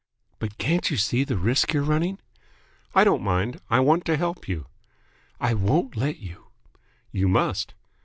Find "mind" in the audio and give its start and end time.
3.21-3.61